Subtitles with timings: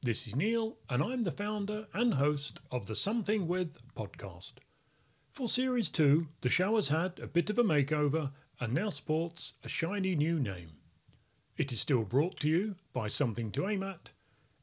[0.00, 4.52] This is Neil, and I'm the founder and host of the Something With podcast.
[5.32, 8.30] For Series 2, the show has had a bit of a makeover
[8.60, 10.76] and now sports a shiny new name.
[11.56, 14.10] It is still brought to you by Something to Aim At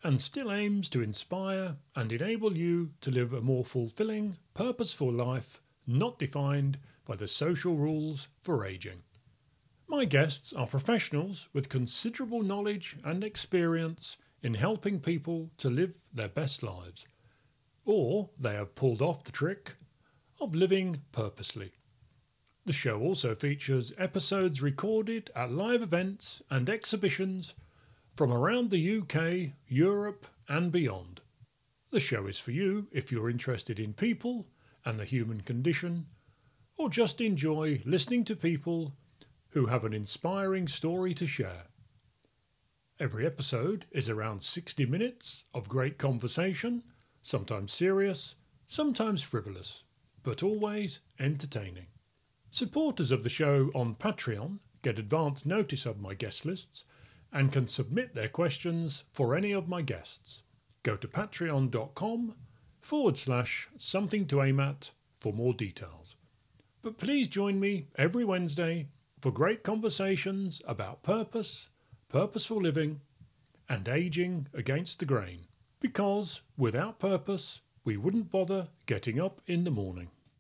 [0.04, 5.62] and still aims to inspire and enable you to live a more fulfilling, purposeful life
[5.86, 9.04] not defined by the social rules for ageing.
[9.86, 14.16] My guests are professionals with considerable knowledge and experience
[14.46, 17.08] in helping people to live their best lives,
[17.84, 19.74] or they have pulled off the trick
[20.40, 21.72] of living purposely.
[22.64, 27.56] The show also features episodes recorded at live events and exhibitions
[28.16, 31.22] from around the UK, Europe, and beyond.
[31.90, 34.46] The show is for you if you're interested in people
[34.86, 36.06] and the human condition,
[36.78, 38.94] or just enjoy listening to people
[39.50, 41.64] who have an inspiring story to share.
[42.98, 46.82] Every episode is around 60 minutes of great conversation,
[47.22, 48.36] sometimes serious,
[48.68, 49.84] sometimes frivolous,
[50.24, 51.88] but always entertaining.
[52.52, 56.86] Supporters of the show on Patreon get advance notice of my guest lists
[57.34, 60.44] and can submit their questions for any of my guests.
[60.84, 62.36] Go to patreon.com
[62.80, 66.16] forward slash something to aim at for more details.
[66.82, 68.88] But please join me every Wednesday
[69.20, 71.68] for great conversations about purpose,
[72.16, 73.02] purposeful living,
[73.68, 75.42] and aging against the grain.
[75.82, 80.08] Because without purpose, we wouldn't bother getting up in the morning.